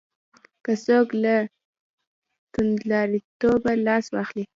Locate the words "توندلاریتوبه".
2.53-3.71